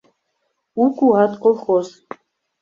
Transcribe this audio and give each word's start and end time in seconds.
«У 0.81 0.85
куат» 0.97 1.31
колхоз. 1.43 1.87